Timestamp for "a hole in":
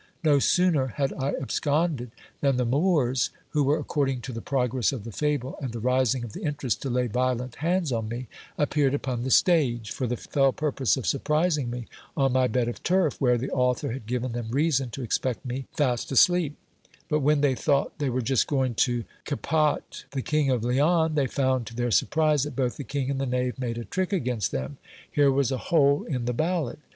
25.51-26.25